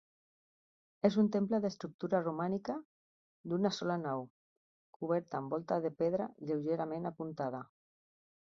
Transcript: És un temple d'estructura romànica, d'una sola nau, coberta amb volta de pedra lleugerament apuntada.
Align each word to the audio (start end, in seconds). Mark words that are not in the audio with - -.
És 1.09 1.17
un 1.23 1.27
temple 1.35 1.59
d'estructura 1.65 2.21
romànica, 2.23 2.77
d'una 3.51 3.73
sola 3.77 3.99
nau, 4.07 4.25
coberta 4.99 5.41
amb 5.43 5.57
volta 5.57 5.81
de 5.87 5.95
pedra 6.03 6.31
lleugerament 6.49 7.09
apuntada. 7.15 7.63